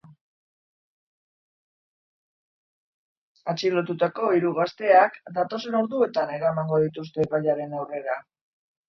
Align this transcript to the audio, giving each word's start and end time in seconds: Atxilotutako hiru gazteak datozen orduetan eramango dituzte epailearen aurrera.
Atxilotutako 3.53 4.29
hiru 4.37 4.53
gazteak 4.59 5.19
datozen 5.35 5.77
orduetan 5.81 6.33
eramango 6.39 6.81
dituzte 6.85 7.23
epailearen 7.27 7.77
aurrera. 7.83 8.17